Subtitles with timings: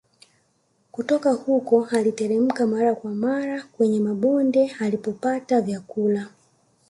[0.91, 6.29] Kutoka huko aliteremka mara kwa mara kwenye mabonde alipopata vyakula